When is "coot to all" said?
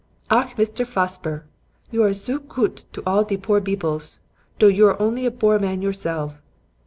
2.39-3.23